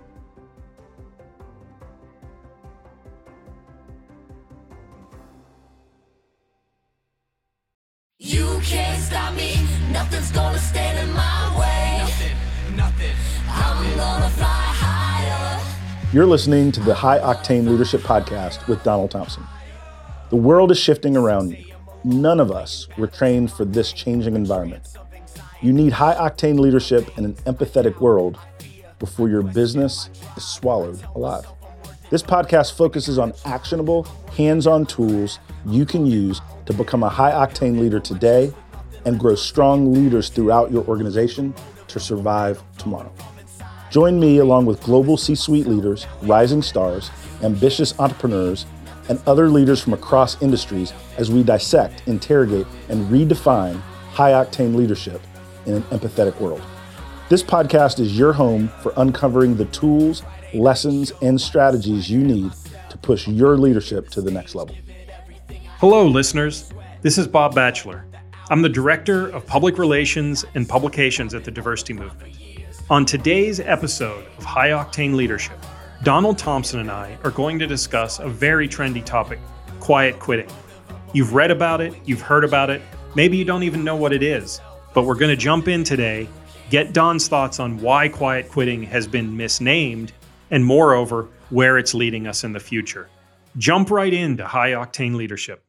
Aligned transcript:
You 8.22 8.60
can't 8.62 9.00
stop 9.00 9.32
me, 9.34 9.66
nothing's 9.90 10.30
gonna 10.30 10.58
stand 10.58 10.98
in 10.98 11.10
my 11.14 11.58
way. 11.58 11.96
Nothing, 12.00 12.36
nothing. 12.76 13.16
I'm 13.48 13.96
gonna 13.96 14.28
fly 14.28 14.46
higher. 14.46 15.58
You're 16.12 16.26
listening 16.26 16.70
to 16.72 16.80
the 16.80 16.94
High 16.94 17.18
Octane 17.20 17.66
Leadership 17.66 18.02
Podcast 18.02 18.68
with 18.68 18.82
Donald 18.82 19.10
Thompson. 19.10 19.42
The 20.28 20.36
world 20.36 20.70
is 20.70 20.78
shifting 20.78 21.16
around 21.16 21.52
you. 21.52 21.69
None 22.04 22.40
of 22.40 22.50
us 22.50 22.88
were 22.96 23.06
trained 23.06 23.52
for 23.52 23.66
this 23.66 23.92
changing 23.92 24.34
environment. 24.34 24.96
You 25.60 25.74
need 25.74 25.92
high 25.92 26.14
octane 26.14 26.58
leadership 26.58 27.18
in 27.18 27.26
an 27.26 27.34
empathetic 27.44 28.00
world 28.00 28.38
before 28.98 29.28
your 29.28 29.42
business 29.42 30.08
is 30.34 30.44
swallowed 30.44 31.02
alive. 31.14 31.46
This 32.08 32.22
podcast 32.22 32.74
focuses 32.76 33.18
on 33.18 33.34
actionable, 33.44 34.04
hands 34.36 34.66
on 34.66 34.86
tools 34.86 35.38
you 35.66 35.84
can 35.84 36.06
use 36.06 36.40
to 36.64 36.72
become 36.72 37.02
a 37.02 37.08
high 37.08 37.32
octane 37.32 37.78
leader 37.78 38.00
today 38.00 38.52
and 39.04 39.20
grow 39.20 39.34
strong 39.34 39.92
leaders 39.92 40.30
throughout 40.30 40.70
your 40.72 40.84
organization 40.86 41.54
to 41.88 42.00
survive 42.00 42.62
tomorrow. 42.78 43.12
Join 43.90 44.18
me 44.18 44.38
along 44.38 44.66
with 44.66 44.82
global 44.82 45.16
C 45.16 45.34
suite 45.34 45.66
leaders, 45.66 46.06
rising 46.22 46.62
stars, 46.62 47.10
ambitious 47.42 47.98
entrepreneurs, 47.98 48.64
and 49.08 49.20
other 49.26 49.48
leaders 49.48 49.80
from 49.80 49.92
across 49.92 50.40
industries 50.42 50.92
as 51.16 51.30
we 51.30 51.42
dissect, 51.42 52.02
interrogate, 52.06 52.66
and 52.88 53.06
redefine 53.10 53.80
high 54.10 54.32
octane 54.32 54.74
leadership 54.74 55.20
in 55.66 55.74
an 55.74 55.82
empathetic 55.84 56.38
world. 56.40 56.62
This 57.28 57.42
podcast 57.42 58.00
is 58.00 58.18
your 58.18 58.32
home 58.32 58.68
for 58.82 58.92
uncovering 58.96 59.56
the 59.56 59.66
tools, 59.66 60.22
lessons, 60.52 61.12
and 61.22 61.40
strategies 61.40 62.10
you 62.10 62.18
need 62.18 62.52
to 62.88 62.98
push 62.98 63.28
your 63.28 63.56
leadership 63.56 64.08
to 64.10 64.20
the 64.20 64.30
next 64.30 64.54
level. 64.54 64.74
Hello, 65.78 66.06
listeners. 66.06 66.72
This 67.02 67.16
is 67.18 67.26
Bob 67.26 67.54
Batchelor. 67.54 68.04
I'm 68.50 68.62
the 68.62 68.68
Director 68.68 69.28
of 69.28 69.46
Public 69.46 69.78
Relations 69.78 70.44
and 70.54 70.68
Publications 70.68 71.34
at 71.34 71.44
the 71.44 71.52
Diversity 71.52 71.92
Movement. 71.92 72.36
On 72.90 73.06
today's 73.06 73.60
episode 73.60 74.26
of 74.36 74.44
High 74.44 74.70
Octane 74.70 75.14
Leadership, 75.14 75.56
Donald 76.02 76.38
Thompson 76.38 76.80
and 76.80 76.90
I 76.90 77.18
are 77.24 77.30
going 77.30 77.58
to 77.58 77.66
discuss 77.66 78.20
a 78.20 78.28
very 78.28 78.66
trendy 78.66 79.04
topic 79.04 79.38
quiet 79.80 80.18
quitting. 80.18 80.48
You've 81.12 81.34
read 81.34 81.50
about 81.50 81.82
it, 81.82 81.94
you've 82.06 82.22
heard 82.22 82.42
about 82.42 82.70
it, 82.70 82.80
maybe 83.14 83.36
you 83.36 83.44
don't 83.44 83.64
even 83.64 83.84
know 83.84 83.96
what 83.96 84.14
it 84.14 84.22
is, 84.22 84.62
but 84.94 85.04
we're 85.04 85.14
going 85.14 85.30
to 85.30 85.36
jump 85.36 85.68
in 85.68 85.84
today, 85.84 86.26
get 86.70 86.94
Don's 86.94 87.28
thoughts 87.28 87.60
on 87.60 87.76
why 87.78 88.08
quiet 88.08 88.48
quitting 88.48 88.82
has 88.84 89.06
been 89.06 89.36
misnamed, 89.36 90.12
and 90.50 90.64
moreover, 90.64 91.28
where 91.50 91.76
it's 91.76 91.92
leading 91.92 92.26
us 92.26 92.44
in 92.44 92.54
the 92.54 92.60
future. 92.60 93.10
Jump 93.58 93.90
right 93.90 94.12
into 94.12 94.46
high 94.46 94.70
octane 94.70 95.16
leadership. 95.16 95.64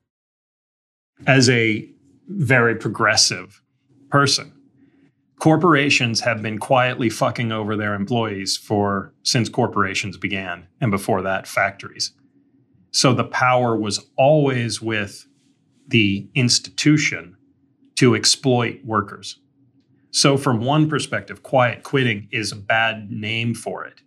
As 1.27 1.49
a 1.49 1.89
very 2.29 2.75
progressive 2.75 3.61
person, 4.09 4.53
corporations 5.45 6.19
have 6.21 6.39
been 6.43 6.59
quietly 6.59 7.09
fucking 7.09 7.51
over 7.51 7.75
their 7.75 7.95
employees 7.95 8.55
for 8.55 9.11
since 9.23 9.49
corporations 9.49 10.15
began 10.15 10.67
and 10.79 10.91
before 10.91 11.23
that 11.23 11.47
factories 11.47 12.11
so 12.91 13.11
the 13.11 13.23
power 13.23 13.75
was 13.75 14.05
always 14.17 14.81
with 14.83 15.25
the 15.87 16.27
institution 16.35 17.35
to 17.95 18.13
exploit 18.15 18.79
workers 18.85 19.39
so 20.11 20.37
from 20.37 20.61
one 20.63 20.87
perspective 20.87 21.41
quiet 21.41 21.81
quitting 21.81 22.27
is 22.31 22.51
a 22.51 22.55
bad 22.55 23.09
name 23.11 23.55
for 23.55 23.83
it 23.83 23.99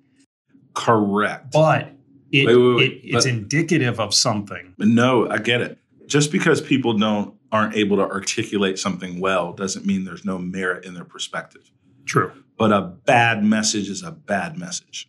Correct. 0.74 1.50
but 1.52 1.90
it, 2.30 2.46
Wait, 2.46 2.56
wait, 2.56 2.76
wait. 2.76 2.92
it- 2.92 3.00
it's 3.02 3.24
But- 3.24 3.32
indicative 3.32 3.98
of 3.98 4.14
something 4.14 4.72
no, 4.78 5.28
I 5.28 5.38
get 5.38 5.60
it. 5.60 5.78
Just 6.06 6.30
because 6.30 6.60
people 6.60 6.96
don't 6.96 7.34
aren't 7.54 7.76
able 7.76 7.96
to 7.96 8.02
articulate 8.02 8.80
something 8.80 9.20
well 9.20 9.52
doesn't 9.52 9.86
mean 9.86 10.04
there's 10.04 10.24
no 10.24 10.38
merit 10.38 10.84
in 10.84 10.92
their 10.92 11.04
perspective. 11.04 11.70
true 12.04 12.32
But 12.58 12.72
a 12.72 12.82
bad 12.82 13.44
message 13.44 13.88
is 13.88 14.02
a 14.02 14.10
bad 14.10 14.58
message. 14.58 15.08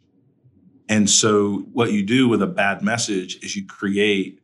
And 0.87 1.09
so 1.09 1.65
what 1.73 1.91
you 1.91 2.03
do 2.03 2.27
with 2.27 2.43
a 2.43 2.47
bad 2.47 2.83
message 2.83 3.43
is 3.43 3.55
you 3.55 3.65
create 3.65 4.41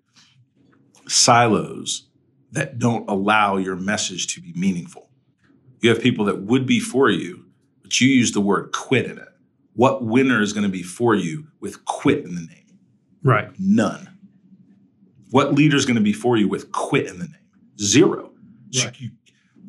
silos 1.07 2.09
that 2.51 2.79
don't 2.79 3.07
allow 3.07 3.57
your 3.57 3.75
message 3.75 4.33
to 4.33 4.41
be 4.41 4.51
meaningful. 4.53 5.09
You 5.81 5.91
have 5.91 6.01
people 6.01 6.25
that 6.25 6.41
would 6.41 6.65
be 6.65 6.79
for 6.79 7.11
you, 7.11 7.45
but 7.83 8.01
you 8.01 8.09
use 8.09 8.31
the 8.31 8.41
word 8.41 8.71
quit 8.71 9.05
in 9.05 9.19
it. 9.19 9.27
What 9.73 10.03
winner 10.03 10.41
is 10.41 10.53
going 10.53 10.63
to 10.63 10.69
be 10.69 10.83
for 10.83 11.13
you 11.13 11.47
with 11.59 11.85
quit 11.85 12.25
in 12.25 12.33
the 12.33 12.41
name? 12.41 12.79
right 13.23 13.51
None. 13.59 14.09
What 15.29 15.53
leader 15.53 15.77
is 15.77 15.85
going 15.85 15.95
to 15.95 16.01
be 16.01 16.13
for 16.13 16.35
you 16.35 16.47
with 16.47 16.71
quit 16.71 17.05
in 17.05 17.19
the 17.19 17.25
name? 17.25 17.40
Zero. 17.79 18.31
Right. 18.83 18.99
you- 18.99 19.11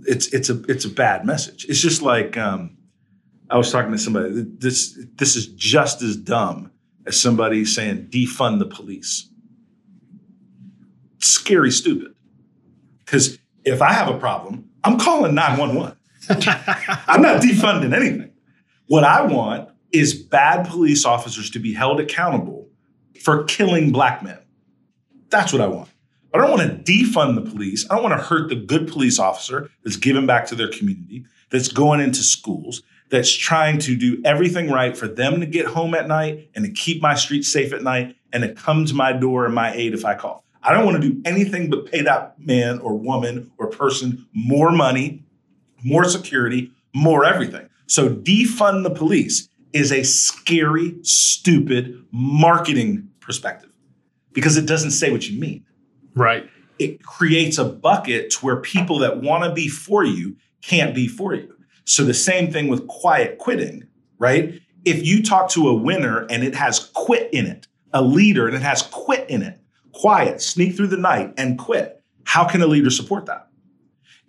it's 0.04 0.26
it's 0.32 0.50
a 0.50 0.60
it's 0.64 0.84
a 0.84 0.88
bad 0.90 1.24
message. 1.24 1.64
It's 1.68 1.80
just 1.80 2.02
like 2.02 2.36
um, 2.36 2.76
I 3.48 3.56
was 3.56 3.70
talking 3.70 3.92
to 3.92 3.98
somebody. 3.98 4.44
This 4.58 4.98
this 5.14 5.36
is 5.36 5.46
just 5.48 6.02
as 6.02 6.16
dumb 6.16 6.72
as 7.06 7.20
somebody 7.20 7.64
saying 7.64 8.08
defund 8.10 8.58
the 8.58 8.66
police. 8.66 9.28
Scary 11.18 11.70
stupid. 11.70 12.14
Because 12.98 13.38
if 13.64 13.80
I 13.80 13.92
have 13.92 14.08
a 14.08 14.18
problem, 14.18 14.70
I'm 14.82 14.98
calling 14.98 15.34
911. 15.34 15.96
I'm 17.06 17.22
not 17.22 17.40
defunding 17.42 17.94
anything. 17.94 18.32
What 18.86 19.04
I 19.04 19.22
want 19.22 19.68
is 19.92 20.14
bad 20.14 20.66
police 20.66 21.04
officers 21.04 21.50
to 21.50 21.58
be 21.60 21.74
held 21.74 22.00
accountable 22.00 22.68
for 23.22 23.44
killing 23.44 23.92
black 23.92 24.22
men. 24.22 24.38
That's 25.28 25.52
what 25.52 25.62
I 25.62 25.66
want. 25.68 25.88
I 26.34 26.38
don't 26.38 26.50
want 26.50 26.62
to 26.62 26.92
defund 26.92 27.34
the 27.34 27.50
police. 27.50 27.86
I 27.90 27.94
don't 27.94 28.02
want 28.02 28.18
to 28.18 28.24
hurt 28.24 28.48
the 28.48 28.56
good 28.56 28.88
police 28.88 29.18
officer 29.18 29.70
that's 29.84 29.96
giving 29.96 30.26
back 30.26 30.46
to 30.46 30.54
their 30.54 30.68
community, 30.68 31.26
that's 31.50 31.68
going 31.68 32.00
into 32.00 32.22
schools, 32.22 32.82
that's 33.10 33.30
trying 33.30 33.78
to 33.80 33.94
do 33.94 34.20
everything 34.24 34.70
right 34.70 34.96
for 34.96 35.06
them 35.06 35.40
to 35.40 35.46
get 35.46 35.66
home 35.66 35.94
at 35.94 36.08
night 36.08 36.48
and 36.54 36.64
to 36.64 36.70
keep 36.70 37.02
my 37.02 37.14
streets 37.14 37.52
safe 37.52 37.72
at 37.74 37.82
night 37.82 38.16
and 38.32 38.42
to 38.42 38.54
come 38.54 38.86
to 38.86 38.94
my 38.94 39.12
door 39.12 39.44
and 39.44 39.54
my 39.54 39.72
aid 39.74 39.92
if 39.92 40.04
I 40.04 40.14
call. 40.14 40.44
I 40.62 40.72
don't 40.72 40.86
want 40.86 41.02
to 41.02 41.08
do 41.10 41.20
anything 41.26 41.68
but 41.68 41.90
pay 41.90 42.02
that 42.02 42.38
man 42.38 42.78
or 42.78 42.94
woman 42.94 43.50
or 43.58 43.66
person 43.66 44.26
more 44.32 44.70
money, 44.70 45.24
more 45.84 46.04
security, 46.04 46.70
more 46.94 47.24
everything. 47.24 47.68
So 47.86 48.08
defund 48.08 48.84
the 48.84 48.90
police 48.90 49.48
is 49.72 49.92
a 49.92 50.04
scary, 50.04 50.96
stupid 51.02 52.06
marketing 52.10 53.10
perspective 53.20 53.70
because 54.32 54.56
it 54.56 54.66
doesn't 54.66 54.92
say 54.92 55.10
what 55.10 55.28
you 55.28 55.38
mean. 55.38 55.66
Right 56.14 56.48
it 56.82 57.02
creates 57.04 57.58
a 57.58 57.64
bucket 57.64 58.30
to 58.30 58.38
where 58.40 58.56
people 58.56 58.98
that 58.98 59.22
want 59.22 59.44
to 59.44 59.52
be 59.52 59.68
for 59.68 60.04
you 60.04 60.36
can't 60.62 60.94
be 60.94 61.06
for 61.08 61.34
you. 61.34 61.54
So 61.84 62.04
the 62.04 62.14
same 62.14 62.52
thing 62.52 62.68
with 62.68 62.86
quiet 62.86 63.38
quitting, 63.38 63.86
right? 64.18 64.60
If 64.84 65.04
you 65.04 65.22
talk 65.22 65.48
to 65.50 65.68
a 65.68 65.74
winner 65.74 66.26
and 66.30 66.42
it 66.42 66.54
has 66.54 66.90
quit 66.94 67.32
in 67.32 67.46
it, 67.46 67.66
a 67.92 68.02
leader 68.02 68.46
and 68.46 68.56
it 68.56 68.62
has 68.62 68.82
quit 68.82 69.28
in 69.28 69.42
it, 69.42 69.60
quiet, 69.92 70.40
sneak 70.40 70.76
through 70.76 70.88
the 70.88 70.96
night 70.96 71.34
and 71.36 71.58
quit, 71.58 72.02
how 72.24 72.44
can 72.44 72.62
a 72.62 72.66
leader 72.66 72.90
support 72.90 73.26
that? 73.26 73.48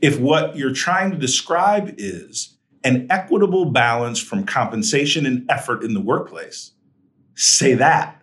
If 0.01 0.19
what 0.19 0.55
you're 0.57 0.73
trying 0.73 1.11
to 1.11 1.17
describe 1.17 1.95
is 1.97 2.57
an 2.83 3.07
equitable 3.09 3.65
balance 3.65 4.19
from 4.19 4.45
compensation 4.45 5.25
and 5.25 5.49
effort 5.49 5.83
in 5.83 5.93
the 5.93 6.01
workplace, 6.01 6.71
say 7.35 7.73
that. 7.75 8.21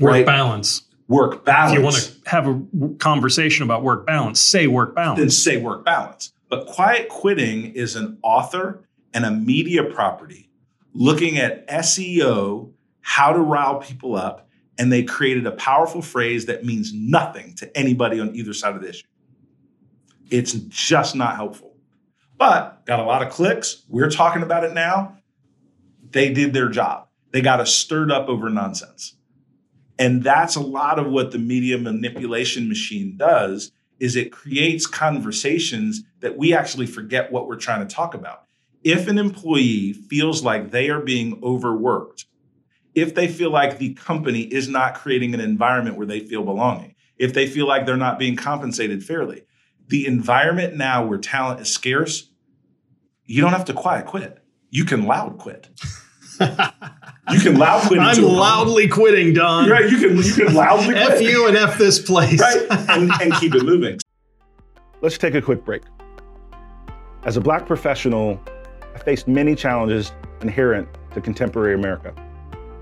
Work 0.00 0.12
Right. 0.12 0.26
balance. 0.26 0.87
Work 1.08 1.44
balance. 1.44 1.72
If 1.72 1.78
you 1.78 1.84
want 1.84 1.96
to 1.96 2.30
have 2.30 2.46
a 2.46 2.94
conversation 2.98 3.64
about 3.64 3.82
work 3.82 4.06
balance, 4.06 4.40
say 4.40 4.66
work 4.66 4.94
balance. 4.94 5.18
then 5.18 5.30
say 5.30 5.56
work 5.56 5.84
balance. 5.84 6.32
But 6.50 6.66
quiet 6.66 7.08
quitting 7.08 7.74
is 7.74 7.96
an 7.96 8.18
author 8.22 8.86
and 9.14 9.24
a 9.24 9.30
media 9.30 9.84
property 9.84 10.48
looking 10.92 11.38
at 11.38 11.66
SEO, 11.68 12.72
how 13.00 13.32
to 13.32 13.38
rile 13.38 13.76
people 13.76 14.16
up, 14.16 14.48
and 14.78 14.92
they 14.92 15.02
created 15.02 15.46
a 15.46 15.52
powerful 15.52 16.02
phrase 16.02 16.46
that 16.46 16.64
means 16.64 16.92
nothing 16.92 17.54
to 17.56 17.76
anybody 17.76 18.20
on 18.20 18.34
either 18.34 18.52
side 18.52 18.74
of 18.76 18.82
the 18.82 18.88
issue. 18.88 19.06
It's 20.30 20.52
just 20.52 21.16
not 21.16 21.36
helpful. 21.36 21.76
But 22.36 22.84
got 22.86 23.00
a 23.00 23.04
lot 23.04 23.22
of 23.22 23.30
clicks. 23.32 23.82
We're 23.88 24.10
talking 24.10 24.42
about 24.42 24.64
it 24.64 24.72
now. 24.72 25.16
They 26.10 26.32
did 26.32 26.52
their 26.52 26.68
job. 26.68 27.08
They 27.32 27.40
got 27.40 27.60
us 27.60 27.74
stirred 27.74 28.12
up 28.12 28.28
over 28.28 28.48
nonsense. 28.48 29.14
And 29.98 30.22
that's 30.22 30.56
a 30.56 30.60
lot 30.60 30.98
of 30.98 31.08
what 31.08 31.32
the 31.32 31.38
media 31.38 31.76
manipulation 31.78 32.68
machine 32.68 33.16
does 33.16 33.72
is 33.98 34.14
it 34.14 34.30
creates 34.30 34.86
conversations 34.86 36.04
that 36.20 36.36
we 36.36 36.54
actually 36.54 36.86
forget 36.86 37.32
what 37.32 37.48
we're 37.48 37.56
trying 37.56 37.86
to 37.86 37.94
talk 37.94 38.14
about. 38.14 38.44
If 38.84 39.08
an 39.08 39.18
employee 39.18 39.92
feels 39.92 40.44
like 40.44 40.70
they 40.70 40.88
are 40.88 41.00
being 41.00 41.40
overworked, 41.42 42.26
if 42.94 43.14
they 43.14 43.26
feel 43.26 43.50
like 43.50 43.78
the 43.78 43.94
company 43.94 44.42
is 44.42 44.68
not 44.68 44.94
creating 44.94 45.34
an 45.34 45.40
environment 45.40 45.96
where 45.96 46.06
they 46.06 46.20
feel 46.20 46.44
belonging, 46.44 46.94
if 47.16 47.34
they 47.34 47.48
feel 47.48 47.66
like 47.66 47.86
they're 47.86 47.96
not 47.96 48.18
being 48.18 48.36
compensated 48.36 49.04
fairly, 49.04 49.42
the 49.88 50.06
environment 50.06 50.76
now 50.76 51.04
where 51.04 51.18
talent 51.18 51.60
is 51.60 51.68
scarce, 51.68 52.30
you 53.24 53.42
don't 53.42 53.52
have 53.52 53.64
to 53.66 53.74
quiet 53.74 54.06
quit. 54.06 54.38
You 54.70 54.84
can 54.84 55.06
loud 55.06 55.38
quit. 55.38 55.68
you 57.32 57.40
can 57.40 57.56
loud 57.56 57.86
quit. 57.86 58.00
I'm 58.00 58.10
into 58.10 58.20
a 58.20 58.24
problem. 58.24 58.38
loudly 58.38 58.88
quitting, 58.88 59.34
Don. 59.34 59.68
Right, 59.68 59.90
you 59.90 59.98
can 59.98 60.16
you 60.16 60.32
can 60.32 60.54
loudly 60.54 60.86
quit. 60.94 60.96
F 60.96 61.20
you 61.20 61.46
and 61.46 61.56
F 61.56 61.78
this 61.78 61.98
place. 62.00 62.40
right, 62.40 62.66
and, 62.90 63.10
and 63.20 63.32
keep 63.34 63.54
it 63.54 63.64
moving. 63.64 63.98
Let's 65.00 65.18
take 65.18 65.34
a 65.34 65.42
quick 65.42 65.64
break. 65.64 65.82
As 67.24 67.36
a 67.36 67.40
black 67.40 67.66
professional, 67.66 68.40
I 68.94 68.98
faced 68.98 69.28
many 69.28 69.54
challenges 69.54 70.12
inherent 70.40 70.88
to 71.14 71.20
contemporary 71.20 71.74
America. 71.74 72.14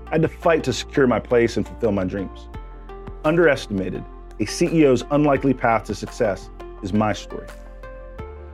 I 0.07 0.11
had 0.11 0.21
to 0.21 0.27
fight 0.27 0.63
to 0.65 0.73
secure 0.73 1.05
my 1.07 1.19
place 1.19 1.57
and 1.57 1.67
fulfill 1.67 1.91
my 1.91 2.05
dreams. 2.05 2.47
Underestimated, 3.25 4.03
a 4.39 4.45
CEO's 4.45 5.03
unlikely 5.11 5.53
path 5.53 5.83
to 5.85 5.95
success 5.95 6.49
is 6.81 6.93
my 6.93 7.11
story. 7.13 7.47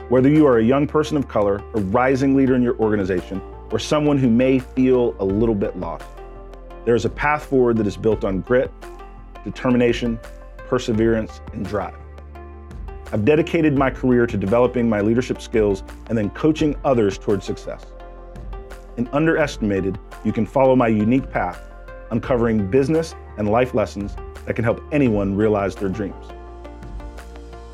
Whether 0.10 0.30
you 0.30 0.48
are 0.48 0.58
a 0.58 0.64
young 0.64 0.88
person 0.88 1.16
of 1.16 1.28
color, 1.28 1.64
a 1.76 1.82
rising 1.82 2.36
leader 2.36 2.56
in 2.56 2.64
your 2.64 2.78
organization, 2.80 3.42
or 3.74 3.80
someone 3.80 4.20
who 4.20 4.30
may 4.30 4.60
feel 4.60 5.16
a 5.18 5.26
little 5.26 5.56
bit 5.56 5.76
lost, 5.80 6.06
there 6.86 6.94
is 6.94 7.06
a 7.06 7.10
path 7.10 7.46
forward 7.46 7.76
that 7.76 7.88
is 7.88 7.98
built 7.98 8.24
on 8.24 8.42
grit, 8.42 8.72
determination, 9.44 10.20
perseverance, 10.68 11.42
and 11.54 11.66
drive. 11.66 11.96
I've 13.12 13.26
dedicated 13.26 13.76
my 13.76 13.90
career 13.90 14.28
to 14.28 14.38
developing 14.38 14.88
my 14.88 15.02
leadership 15.02 15.42
skills 15.42 15.82
and 16.08 16.16
then 16.16 16.30
coaching 16.30 16.76
others 16.86 17.18
towards 17.18 17.48
success. 17.48 17.84
In 18.98 19.08
Underestimated, 19.08 19.98
you 20.24 20.32
can 20.32 20.46
follow 20.46 20.76
my 20.76 20.88
unique 20.88 21.32
path, 21.32 21.60
uncovering 22.12 22.70
business 22.70 23.16
and 23.40 23.50
life 23.50 23.74
lessons 23.74 24.16
that 24.46 24.54
can 24.56 24.64
help 24.64 24.84
anyone 24.92 25.36
realize 25.36 25.74
their 25.74 25.90
dreams. 25.90 26.28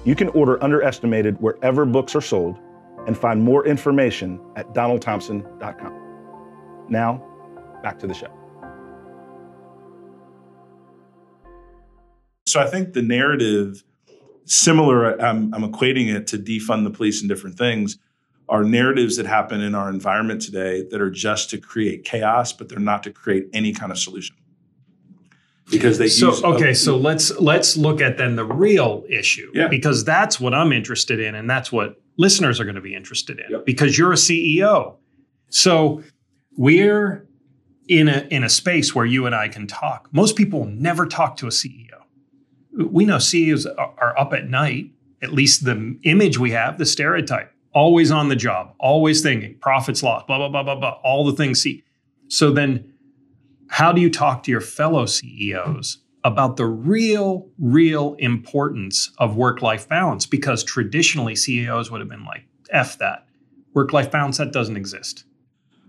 You 0.06 0.16
can 0.16 0.30
order 0.30 0.63
Underestimated 0.63 1.42
wherever 1.42 1.86
books 1.86 2.16
are 2.16 2.22
sold 2.22 2.57
and 3.10 3.18
find 3.18 3.42
more 3.42 3.66
information 3.66 4.40
at 4.56 4.72
donaldthompson.com. 4.76 6.86
Now, 6.90 7.26
back 7.82 7.98
to 7.98 8.06
the 8.06 8.14
show. 8.14 8.32
So 12.46 12.60
I 12.60 12.68
think 12.68 12.94
the 12.94 13.02
narrative, 13.02 13.84
similar, 14.46 15.20
I'm, 15.20 15.52
I'm 15.56 15.64
equating 15.64 16.14
it 16.14 16.28
to 16.28 16.38
defund 16.38 16.84
the 16.84 16.92
police 16.92 17.22
and 17.22 17.28
different 17.28 17.58
things, 17.58 17.98
are 18.48 18.64
narratives 18.64 19.18
that 19.18 19.26
happen 19.26 19.60
in 19.60 19.74
our 19.74 19.90
environment 19.90 20.44
today 20.44 20.84
that 20.92 21.02
are 21.02 21.10
just 21.10 21.50
to 21.50 21.58
create 21.58 22.04
chaos, 22.04 22.54
but 22.54 22.70
they're 22.70 22.78
not 22.78 23.02
to 23.04 23.12
create 23.12 23.48
any 23.54 23.74
kind 23.74 23.92
of 23.92 23.98
solution. 23.98 24.36
Because 25.71 25.98
they 25.98 26.07
So 26.07 26.30
use 26.30 26.44
okay, 26.44 26.74
so 26.74 26.98
let's 26.98 27.38
let's 27.39 27.77
look 27.77 28.01
at 28.01 28.18
then 28.18 28.36
the 28.36 28.45
real 28.45 29.04
issue 29.10 29.51
Yeah. 29.54 29.68
because 29.68 30.04
that's 30.04 30.39
what 30.39 30.54
I'm 30.54 30.71
interested 30.71 31.19
in, 31.19 31.36
and 31.36 31.50
that's 31.50 31.71
what 31.71 32.01
listeners 32.18 32.60
are 32.60 32.63
going 32.66 32.75
to 32.75 32.81
be 32.81 32.95
interested 32.95 33.39
in 33.39 33.45
Yep. 33.51 33.66
because 33.66 33.98
you're 33.98 34.12
a 34.12 34.16
CEO. 34.18 34.95
So 35.50 36.04
we're 36.57 37.27
in 37.88 38.07
a 38.07 38.27
in 38.30 38.44
a 38.44 38.50
space 38.50 38.94
where 38.95 39.06
you 39.06 39.25
and 39.25 39.36
I 39.36 39.48
can 39.48 39.68
talk. 39.68 40.10
Most 40.12 40.36
people 40.36 40.66
never 40.66 41.06
talk 41.06 41.38
to 41.38 41.48
a 41.48 41.51
CEO. 41.51 41.86
We 42.74 43.06
know 43.06 43.18
CEOs 43.19 43.66
are, 43.66 43.94
are 43.98 44.18
up 44.19 44.33
at 44.33 44.50
night. 44.50 44.92
At 45.21 45.33
least 45.33 45.66
the 45.66 45.98
image 46.04 46.38
we 46.39 46.51
have, 46.51 46.77
the 46.77 46.86
stereotype, 46.86 47.51
always 47.74 48.10
on 48.10 48.30
the 48.30 48.36
job, 48.38 48.74
always 48.80 49.21
thinking 49.21 49.56
profits 49.60 50.01
lost, 50.01 50.27
blah 50.27 50.38
blah 50.38 50.50
blah 50.50 50.63
blah 50.63 50.75
blah, 50.75 51.00
all 51.04 51.25
the 51.25 51.33
things. 51.33 51.62
See, 51.62 51.83
so 52.30 52.51
then 52.51 52.89
how 53.69 53.92
do 53.92 54.01
you 54.01 54.10
talk 54.10 54.44
to 54.44 54.51
your 54.51 54.62
fellow 54.62 55.06
CEOs 55.06 56.00
about 56.24 56.57
the 56.57 56.66
real, 56.66 57.48
real 57.57 58.16
importance 58.19 59.12
of 59.19 59.36
work 59.36 59.62
life 59.62 59.88
balance? 59.88 60.25
Because 60.25 60.63
traditionally, 60.63 61.36
CEOs 61.36 61.89
would 61.89 62.01
have 62.01 62.10
been 62.10 62.25
like, 62.25 62.45
F 62.71 62.98
that. 62.98 63.25
Work 63.74 63.94
life 63.94 64.12
balance, 64.12 64.38
that 64.38 64.51
doesn't 64.51 64.75
exist. 64.75 65.24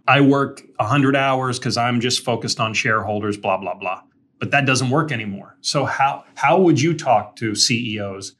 I 0.06 0.20
work 0.20 0.62
100 0.76 1.16
hours 1.16 1.58
because 1.58 1.76
I'm 1.76 2.00
just 2.00 2.24
focused 2.24 2.60
on 2.60 2.74
shareholders, 2.74 3.36
blah, 3.36 3.56
blah, 3.56 3.74
blah. 3.74 4.02
But 4.38 4.50
that 4.52 4.66
doesn't 4.66 4.90
work 4.90 5.10
anymore. 5.10 5.56
So, 5.60 5.84
how, 5.84 6.24
how 6.34 6.60
would 6.60 6.80
you 6.80 6.94
talk 6.94 7.36
to 7.36 7.54
CEOs 7.54 8.36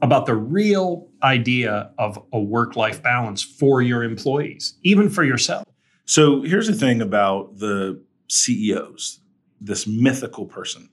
about 0.00 0.26
the 0.26 0.34
real 0.34 1.08
idea 1.22 1.92
of 1.98 2.22
a 2.32 2.40
work 2.40 2.76
life 2.76 3.02
balance 3.02 3.42
for 3.42 3.82
your 3.82 4.02
employees, 4.02 4.78
even 4.82 5.08
for 5.08 5.24
yourself? 5.24 5.64
So 6.08 6.40
here's 6.40 6.66
the 6.66 6.72
thing 6.72 7.02
about 7.02 7.58
the 7.58 8.02
CEOs, 8.28 9.20
this 9.60 9.86
mythical 9.86 10.46
person, 10.46 10.90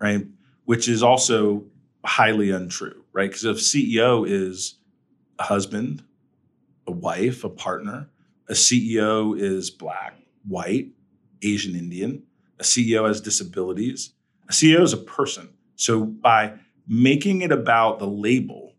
right? 0.00 0.26
Which 0.64 0.88
is 0.88 1.02
also 1.02 1.64
highly 2.04 2.50
untrue, 2.50 3.04
right? 3.12 3.30
Because 3.30 3.44
if 3.44 3.56
CEO 3.58 4.28
is 4.28 4.78
a 5.38 5.44
husband, 5.44 6.02
a 6.86 6.92
wife, 6.92 7.44
a 7.44 7.50
partner, 7.50 8.08
a 8.48 8.52
CEO 8.52 9.38
is 9.38 9.70
black, 9.70 10.14
white, 10.46 10.92
Asian 11.42 11.74
Indian, 11.74 12.22
a 12.58 12.62
CEO 12.62 13.06
has 13.06 13.20
disabilities, 13.20 14.12
a 14.48 14.52
CEO 14.52 14.80
is 14.82 14.92
a 14.92 14.98
person. 14.98 15.50
So 15.76 16.04
by 16.04 16.54
making 16.86 17.42
it 17.42 17.52
about 17.52 17.98
the 17.98 18.06
label, 18.06 18.74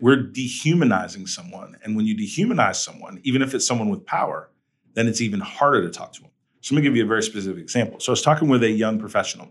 we're 0.00 0.22
dehumanizing 0.22 1.26
someone. 1.26 1.76
And 1.82 1.96
when 1.96 2.06
you 2.06 2.16
dehumanize 2.16 2.76
someone, 2.76 3.20
even 3.24 3.42
if 3.42 3.54
it's 3.54 3.66
someone 3.66 3.88
with 3.88 4.06
power, 4.06 4.50
then 4.94 5.08
it's 5.08 5.20
even 5.20 5.40
harder 5.40 5.82
to 5.82 5.90
talk 5.90 6.12
to 6.14 6.22
them. 6.22 6.30
So 6.64 6.74
let 6.74 6.80
me 6.80 6.84
give 6.88 6.96
you 6.96 7.04
a 7.04 7.06
very 7.06 7.22
specific 7.22 7.62
example. 7.62 8.00
So 8.00 8.10
I 8.10 8.14
was 8.14 8.22
talking 8.22 8.48
with 8.48 8.62
a 8.62 8.70
young 8.70 8.98
professional. 8.98 9.50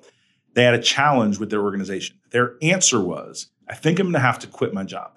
They 0.55 0.63
had 0.63 0.74
a 0.74 0.82
challenge 0.82 1.38
with 1.38 1.51
their 1.51 1.62
organization. 1.62 2.17
Their 2.32 2.55
answer 2.63 3.00
was, 3.00 3.51
I 3.70 3.75
think 3.75 4.00
I'm 4.00 4.08
going 4.08 4.13
to 4.13 4.20
have 4.20 4.39
to 4.39 4.48
quit 4.48 4.74
my 4.74 4.84
job. 4.84 5.12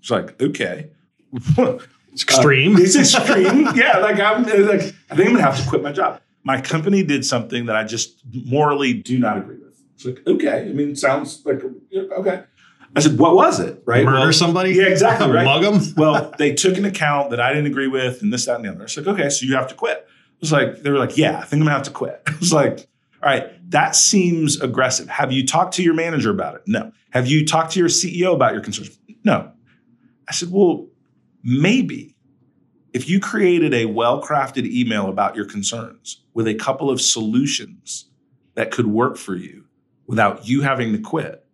It's 0.00 0.10
like, 0.10 0.42
okay. 0.42 0.90
It's 2.12 2.24
extreme. 2.24 2.74
Uh, 2.74 2.80
it's 2.80 2.96
extreme. 2.96 3.68
yeah, 3.76 3.98
like 3.98 4.18
I'm 4.18 4.42
like, 4.42 4.80
I 5.10 5.14
think 5.14 5.28
I'm 5.28 5.34
gonna 5.34 5.42
have 5.42 5.62
to 5.62 5.68
quit 5.68 5.80
my 5.80 5.92
job. 5.92 6.20
My 6.42 6.60
company 6.60 7.04
did 7.04 7.24
something 7.24 7.66
that 7.66 7.76
I 7.76 7.84
just 7.84 8.20
morally 8.32 8.92
do 8.94 9.16
not 9.16 9.38
agree 9.38 9.58
with. 9.58 9.80
It's 9.94 10.04
like, 10.04 10.26
okay. 10.26 10.62
I 10.68 10.72
mean, 10.72 10.96
sounds 10.96 11.46
like 11.46 11.62
okay. 11.94 12.42
I 12.96 13.00
said, 13.00 13.16
what 13.16 13.36
was 13.36 13.60
it? 13.60 13.84
Right? 13.86 14.04
Murder 14.04 14.18
Well, 14.18 14.32
somebody? 14.32 14.72
Yeah, 14.72 14.86
exactly. 14.86 15.30
Right. 15.32 15.44
Mug 15.44 15.62
them? 15.62 15.94
well, 15.96 16.34
they 16.36 16.52
took 16.52 16.76
an 16.78 16.84
account 16.84 17.30
that 17.30 17.38
I 17.38 17.50
didn't 17.50 17.66
agree 17.66 17.86
with, 17.86 18.22
and 18.22 18.32
this, 18.32 18.46
that, 18.46 18.56
and 18.56 18.64
the 18.64 18.72
other. 18.72 18.82
It's 18.82 18.96
like, 18.96 19.06
okay, 19.06 19.28
so 19.28 19.46
you 19.46 19.54
have 19.54 19.68
to 19.68 19.76
quit. 19.76 20.08
Was 20.40 20.52
like, 20.52 20.82
they 20.82 20.90
were 20.90 20.98
like, 20.98 21.16
yeah, 21.16 21.38
I 21.38 21.42
think 21.42 21.60
I'm 21.60 21.66
gonna 21.66 21.72
have 21.72 21.82
to 21.84 21.90
quit. 21.90 22.22
I 22.26 22.36
was 22.38 22.52
like, 22.52 22.88
all 23.22 23.28
right, 23.30 23.50
that 23.70 23.94
seems 23.94 24.60
aggressive. 24.60 25.08
Have 25.08 25.32
you 25.32 25.46
talked 25.46 25.74
to 25.74 25.82
your 25.82 25.94
manager 25.94 26.30
about 26.30 26.54
it? 26.56 26.62
No. 26.66 26.92
Have 27.10 27.26
you 27.26 27.44
talked 27.46 27.72
to 27.72 27.78
your 27.78 27.88
CEO 27.88 28.34
about 28.34 28.54
your 28.54 28.62
concerns? 28.62 28.98
No. 29.24 29.52
I 30.28 30.32
said, 30.32 30.50
well, 30.50 30.88
maybe 31.42 32.16
if 32.92 33.08
you 33.08 33.20
created 33.20 33.74
a 33.74 33.86
well-crafted 33.86 34.66
email 34.66 35.08
about 35.08 35.36
your 35.36 35.44
concerns 35.44 36.22
with 36.34 36.48
a 36.48 36.54
couple 36.54 36.90
of 36.90 37.00
solutions 37.00 38.10
that 38.54 38.70
could 38.70 38.86
work 38.86 39.16
for 39.16 39.36
you 39.36 39.66
without 40.06 40.48
you 40.48 40.62
having 40.62 40.92
to 40.92 40.98
quit, 40.98 41.44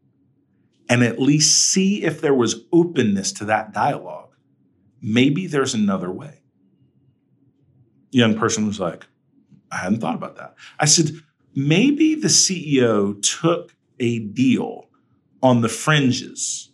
and 0.89 1.03
at 1.03 1.19
least 1.19 1.71
see 1.71 2.05
if 2.05 2.21
there 2.21 2.35
was 2.35 2.65
openness 2.73 3.33
to 3.33 3.45
that 3.47 3.73
dialogue, 3.73 4.35
maybe 5.03 5.47
there's 5.47 5.75
another 5.75 6.11
way. 6.11 6.43
Young 8.11 8.39
person 8.39 8.67
was 8.67 8.81
like, 8.81 9.07
I 9.71 9.77
hadn't 9.77 10.01
thought 10.01 10.15
about 10.15 10.37
that. 10.37 10.55
I 10.79 10.85
said, 10.85 11.11
maybe 11.55 12.15
the 12.15 12.29
CEO 12.29 13.21
took 13.23 13.75
a 13.99 14.21
deal 14.21 14.89
on 15.43 15.61
the 15.61 15.69
fringes. 15.69 16.71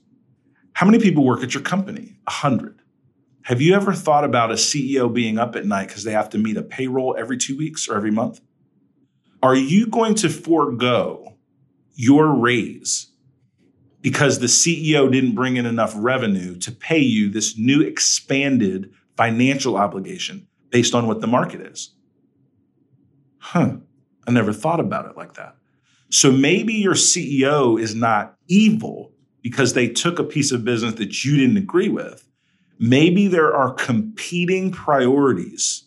How 0.75 0.87
many 0.87 0.99
people 0.99 1.25
work 1.25 1.43
at 1.43 1.55
your 1.55 1.63
company? 1.63 2.17
A 2.27 2.31
hundred. 2.31 2.81
Have 3.43 3.61
you 3.61 3.75
ever 3.75 3.93
thought 3.93 4.25
about 4.25 4.53
a 4.53 4.55
CEO 4.55 5.13
being 5.13 5.39
up 5.39 5.57
at 5.57 5.67
night 5.67 5.89
because 5.89 6.05
they 6.05 6.13
have 6.13 6.31
to 6.31 6.39
meet 6.39 6.57
a 6.57 6.63
payroll 6.63 7.17
every 7.19 7.37
two 7.37 7.57
weeks 7.57 7.89
or 7.89 7.97
every 7.97 8.11
month? 8.11 8.41
Are 9.43 9.57
you 9.57 9.87
going 9.87 10.15
to 10.17 10.29
forego 10.29 11.35
your 11.95 12.33
raise 12.33 13.09
because 14.01 14.39
the 14.39 14.47
CEO 14.47 15.11
didn't 15.11 15.35
bring 15.35 15.57
in 15.57 15.67
enough 15.67 15.93
revenue 15.97 16.57
to 16.59 16.73
pay 16.73 16.99
you 16.99 17.29
this 17.29 17.59
new 17.59 17.81
expanded 17.81 18.93
financial 19.17 19.77
obligation 19.77 20.47
based 20.73 20.95
on 20.95 21.07
what 21.07 21.21
the 21.21 21.29
market 21.29 21.61
is? 21.61 21.95
Huh, 23.39 23.77
I 24.27 24.31
never 24.33 24.53
thought 24.53 24.81
about 24.81 25.07
it 25.07 25.17
like 25.17 25.35
that. 25.35 25.55
So 26.11 26.33
maybe 26.33 26.75
your 26.75 26.95
CEO 26.95 27.81
is 27.81 27.95
not 27.95 28.35
evil 28.49 29.13
because 29.43 29.75
they 29.75 29.89
took 29.89 30.19
a 30.19 30.25
piece 30.25 30.51
of 30.51 30.65
business 30.65 30.95
that 30.95 31.25
you 31.25 31.37
didn't 31.37 31.57
agree 31.57 31.89
with 31.89 32.29
maybe 32.83 33.29
there 33.29 33.55
are 33.55 33.73
competing 33.73 34.73
priorities 34.73 35.85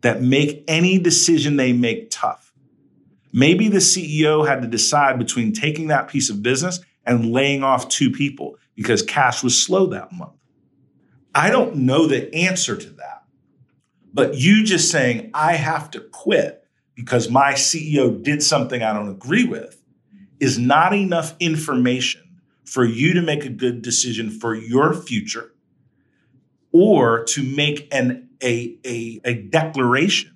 that 0.00 0.22
make 0.22 0.64
any 0.66 0.98
decision 0.98 1.56
they 1.56 1.74
make 1.74 2.10
tough. 2.10 2.52
Maybe 3.34 3.68
the 3.68 3.78
CEO 3.78 4.46
had 4.46 4.62
to 4.62 4.68
decide 4.68 5.18
between 5.18 5.52
taking 5.52 5.88
that 5.88 6.08
piece 6.08 6.30
of 6.30 6.42
business 6.42 6.80
and 7.04 7.32
laying 7.32 7.62
off 7.62 7.88
two 7.88 8.10
people 8.10 8.56
because 8.74 9.02
cash 9.02 9.42
was 9.42 9.62
slow 9.62 9.86
that 9.88 10.10
month. 10.10 10.32
I 11.34 11.50
don't 11.50 11.76
know 11.76 12.06
the 12.06 12.34
answer 12.34 12.76
to. 12.76 12.91
But 14.12 14.36
you 14.36 14.64
just 14.64 14.90
saying, 14.90 15.30
I 15.34 15.54
have 15.54 15.90
to 15.92 16.00
quit 16.00 16.64
because 16.94 17.30
my 17.30 17.52
CEO 17.52 18.22
did 18.22 18.42
something 18.42 18.82
I 18.82 18.92
don't 18.92 19.08
agree 19.08 19.44
with 19.44 19.82
is 20.40 20.58
not 20.58 20.92
enough 20.94 21.34
information 21.40 22.22
for 22.64 22.84
you 22.84 23.14
to 23.14 23.22
make 23.22 23.44
a 23.44 23.48
good 23.48 23.82
decision 23.82 24.30
for 24.30 24.54
your 24.54 24.92
future 24.94 25.52
or 26.72 27.24
to 27.24 27.42
make 27.42 27.88
an 27.92 28.28
a, 28.42 28.76
a, 28.84 29.20
a 29.24 29.34
declaration 29.34 30.34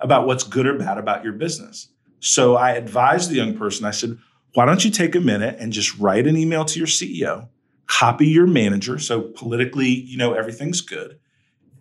about 0.00 0.26
what's 0.26 0.44
good 0.44 0.66
or 0.66 0.78
bad 0.78 0.96
about 0.96 1.24
your 1.24 1.32
business. 1.32 1.88
So 2.20 2.56
I 2.56 2.72
advised 2.72 3.30
the 3.30 3.36
young 3.36 3.56
person, 3.56 3.84
I 3.84 3.90
said, 3.90 4.18
why 4.54 4.64
don't 4.64 4.84
you 4.84 4.90
take 4.90 5.14
a 5.14 5.20
minute 5.20 5.56
and 5.58 5.72
just 5.72 5.98
write 5.98 6.26
an 6.26 6.36
email 6.36 6.64
to 6.64 6.78
your 6.78 6.86
CEO, 6.86 7.48
copy 7.86 8.26
your 8.26 8.46
manager, 8.46 8.98
so 8.98 9.22
politically, 9.22 9.88
you 9.88 10.16
know, 10.16 10.34
everything's 10.34 10.80
good. 10.80 11.18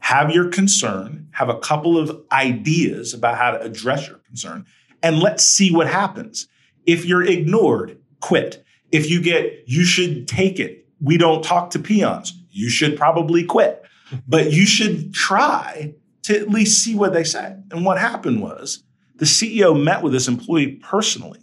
Have 0.07 0.31
your 0.31 0.49
concern, 0.49 1.27
have 1.31 1.49
a 1.49 1.59
couple 1.59 1.97
of 1.97 2.23
ideas 2.31 3.13
about 3.13 3.37
how 3.37 3.51
to 3.51 3.61
address 3.61 4.07
your 4.07 4.17
concern, 4.19 4.65
and 5.03 5.19
let's 5.19 5.43
see 5.43 5.71
what 5.71 5.87
happens. 5.87 6.47
If 6.85 7.05
you're 7.05 7.23
ignored, 7.23 7.99
quit. 8.21 8.63
If 8.91 9.09
you 9.09 9.21
get, 9.21 9.63
you 9.67 9.83
should 9.83 10.27
take 10.27 10.59
it. 10.59 10.87
We 11.01 11.17
don't 11.17 11.43
talk 11.43 11.71
to 11.71 11.79
peons. 11.79 12.33
You 12.49 12.69
should 12.69 12.97
probably 12.97 13.43
quit 13.43 13.83
but 14.27 14.51
you 14.51 14.65
should 14.65 15.13
try 15.13 15.93
to 16.23 16.39
at 16.39 16.49
least 16.49 16.83
see 16.83 16.95
what 16.95 17.13
they 17.13 17.23
say. 17.23 17.57
And 17.71 17.85
what 17.85 17.97
happened 17.97 18.41
was 18.41 18.83
the 19.15 19.25
CEO 19.25 19.81
met 19.81 20.01
with 20.01 20.13
this 20.13 20.27
employee 20.27 20.79
personally. 20.83 21.39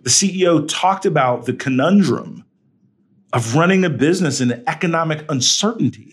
The 0.00 0.10
CEO 0.10 0.66
talked 0.68 1.06
about 1.06 1.46
the 1.46 1.52
conundrum 1.52 2.44
of 3.32 3.54
running 3.54 3.84
a 3.84 3.90
business 3.90 4.40
in 4.40 4.62
economic 4.66 5.30
uncertainty, 5.30 6.07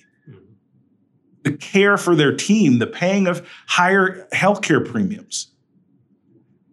the 1.46 1.54
care 1.54 1.96
for 1.96 2.16
their 2.16 2.36
team, 2.36 2.80
the 2.80 2.88
paying 2.88 3.28
of 3.28 3.48
higher 3.68 4.28
healthcare 4.34 4.86
premiums, 4.86 5.52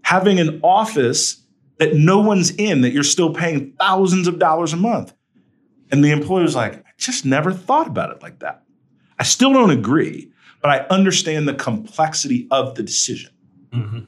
having 0.02 0.40
an 0.40 0.58
office 0.64 1.44
that 1.78 1.94
no 1.94 2.20
one's 2.20 2.50
in, 2.52 2.80
that 2.80 2.90
you're 2.90 3.02
still 3.04 3.34
paying 3.34 3.74
thousands 3.78 4.26
of 4.26 4.38
dollars 4.38 4.72
a 4.72 4.76
month. 4.76 5.12
And 5.90 6.02
the 6.02 6.10
employee 6.10 6.42
was 6.42 6.56
like, 6.56 6.74
"I 6.74 6.90
just 6.96 7.26
never 7.26 7.52
thought 7.52 7.86
about 7.86 8.10
it 8.16 8.22
like 8.22 8.38
that. 8.40 8.64
I 9.18 9.24
still 9.24 9.52
don't 9.52 9.70
agree, 9.70 10.32
but 10.62 10.70
I 10.70 10.86
understand 10.94 11.46
the 11.46 11.54
complexity 11.54 12.48
of 12.50 12.74
the 12.74 12.82
decision. 12.82 13.30
Mm-hmm. 13.72 14.00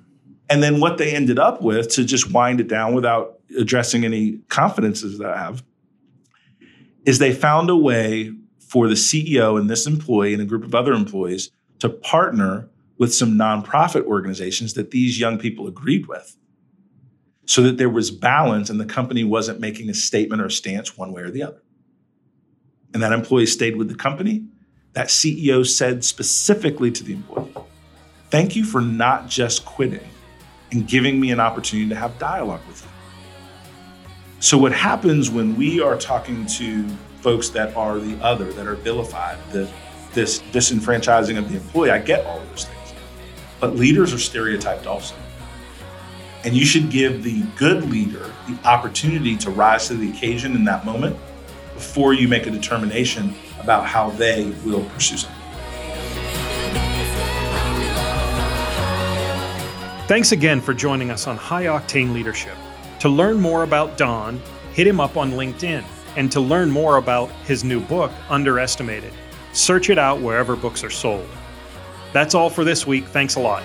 And 0.49 0.63
then 0.63 0.81
what 0.81 0.97
they 0.97 1.15
ended 1.15 1.39
up 1.39 1.61
with 1.61 1.91
to 1.91 2.05
just 2.05 2.33
wind 2.33 2.61
it 2.61 2.69
down 2.69 2.95
without 2.95 3.39
addressing 3.59 4.05
any 4.05 4.39
confidences 4.49 5.19
that 5.19 5.31
I 5.31 5.39
have 5.39 5.63
is 7.05 7.19
they 7.19 7.35
found 7.35 7.69
a 7.69 7.77
way 7.77 8.33
for 8.69 8.89
the 8.89 8.95
CEO 8.95 9.59
and 9.59 9.69
this 9.69 9.87
employee 9.87 10.33
and 10.33 10.43
a 10.43 10.47
group 10.47 10.65
of 10.65 10.75
other 10.75 10.93
employees 10.93 11.51
to 11.79 11.89
partner 11.89 12.69
with 12.99 13.15
some 13.15 13.33
nonprofit 13.33 14.05
organizations 14.05 14.75
that 14.75 14.91
these 14.91 15.19
young 15.19 15.39
people 15.39 15.67
agreed 15.67 16.07
with 16.07 16.37
so 17.47 17.63
that 17.63 17.77
there 17.77 17.91
was 17.91 18.11
balance 18.11 18.71
and 18.71 18.81
the 18.81 18.87
company 18.87 19.25
wasn't 19.25 19.61
making 19.61 19.91
a 19.91 19.95
statement 19.95 20.41
or 20.41 20.47
a 20.47 20.51
stance 20.51 20.97
one 20.97 21.13
way 21.13 21.23
or 21.23 21.31
the 21.31 21.43
other 21.43 21.65
and 22.95 23.03
that 23.03 23.13
employee 23.13 23.47
stayed 23.47 23.77
with 23.77 23.89
the 23.89 23.95
company, 23.97 24.45
that 24.93 25.09
CEO 25.09 25.67
said 25.67 26.05
specifically 26.05 26.91
to 26.93 27.05
the 27.05 27.13
employee, 27.13 27.53
Thank 28.31 28.57
you 28.57 28.65
for 28.65 28.81
not 28.81 29.29
just 29.29 29.65
quitting 29.65 30.09
and 30.73 30.89
giving 30.89 31.21
me 31.21 31.31
an 31.31 31.39
opportunity 31.39 31.89
to 31.91 31.95
have 31.95 32.19
dialogue 32.19 32.63
with 32.67 32.83
you. 32.83 32.89
So, 34.41 34.57
what 34.59 34.73
happens 34.73 35.31
when 35.31 35.57
we 35.57 35.81
are 35.81 35.97
talking 35.97 36.47
to 36.47 36.87
folks 37.25 37.49
that 37.49 37.75
are 37.75 37.99
the 37.99 38.23
other, 38.23 38.53
that 38.53 38.67
are 38.67 38.75
vilified, 38.75 39.39
the, 39.51 39.67
this 40.13 40.41
disenfranchising 40.53 41.39
of 41.39 41.49
the 41.49 41.57
employee, 41.57 41.91
I 41.91 41.99
get 41.99 42.27
all 42.27 42.39
those 42.51 42.67
things. 42.67 42.95
But 43.61 43.77
leaders 43.77 44.13
are 44.13 44.19
stereotyped 44.19 44.87
also. 44.87 45.17
And 46.45 46.55
you 46.55 46.67
should 46.67 46.91
give 46.91 47.25
the 47.25 47.41
good 47.57 47.91
leader 47.91 48.31
the 48.47 48.59
opportunity 48.69 49.39
to 49.39 49.51
rise 49.51 49.89
to 49.89 49.95
the 49.95 50.11
occasion 50.11 50.55
in 50.55 50.65
that 50.67 50.85
moment 50.85 51.17
before 51.73 52.13
you 52.13 52.29
make 52.29 52.47
a 52.47 52.51
determination 52.51 53.35
about 53.59 53.87
how 53.87 54.11
they 54.11 54.53
will 54.67 54.85
pursue 54.91 55.17
something. 55.17 55.41
Thanks 60.07 60.33
again 60.33 60.61
for 60.61 60.75
joining 60.75 61.11
us 61.11 61.27
on 61.27 61.39
High 61.39 61.65
Octane 61.65 62.13
Leadership. 62.13 62.59
To 63.01 63.09
learn 63.09 63.41
more 63.41 63.63
about 63.63 63.97
Don, 63.97 64.43
hit 64.75 64.87
him 64.87 65.01
up 65.01 65.17
on 65.17 65.33
LinkedIn. 65.33 65.83
And 66.17 66.31
to 66.33 66.41
learn 66.41 66.71
more 66.71 66.97
about 66.97 67.31
his 67.47 67.65
new 67.65 67.81
book, 67.81 68.13
Underestimated, 68.29 69.13
search 69.53 69.91
it 69.91 69.99
out 69.99 70.21
wherever 70.21 70.57
books 70.57 70.85
are 70.85 70.91
sold. 70.91 71.29
That's 72.13 72.35
all 72.35 72.51
for 72.51 72.65
this 72.65 72.87
week. 72.87 73.07
Thanks 73.07 73.35
a 73.35 73.41
lot. 73.41 73.63